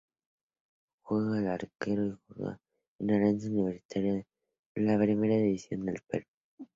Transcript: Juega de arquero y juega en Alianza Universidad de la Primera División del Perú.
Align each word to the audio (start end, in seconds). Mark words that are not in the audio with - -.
Juega 1.03 1.39
de 1.41 1.49
arquero 1.49 2.07
y 2.07 2.15
juega 2.25 2.59
en 2.97 3.11
Alianza 3.11 3.49
Universidad 3.49 4.13
de 4.73 4.83
la 4.83 4.97
Primera 4.97 5.35
División 5.35 5.85
del 5.85 6.01
Perú. 6.07 6.25